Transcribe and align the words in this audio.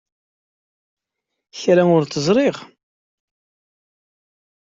Kra 1.59 1.83
ur 1.97 2.03
t-ẓriɣ. 2.05 2.57